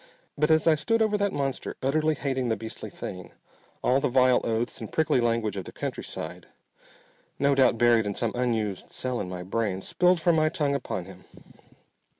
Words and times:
But 0.35 0.49
as 0.49 0.65
I 0.65 0.73
stood 0.73 0.99
over 1.03 1.15
that 1.19 1.31
monster, 1.31 1.77
utterly 1.83 2.15
hating 2.15 2.49
the 2.49 2.55
beastly 2.57 2.89
thing, 2.89 3.31
all 3.83 3.99
the 3.99 4.07
vile 4.09 4.41
oaths 4.43 4.81
and 4.81 4.91
prickly 4.91 5.21
language 5.21 5.55
of 5.57 5.65
the 5.65 5.71
countryside, 5.71 6.47
no 7.37 7.53
doubt 7.53 7.77
buried 7.77 8.07
in 8.07 8.15
some 8.15 8.31
unused 8.33 8.89
cell 8.89 9.19
in 9.21 9.29
my 9.29 9.43
brain, 9.43 9.79
spilled 9.83 10.19
from 10.19 10.37
my 10.37 10.49
tongue 10.49 10.73
upon 10.73 11.05
him. 11.05 11.25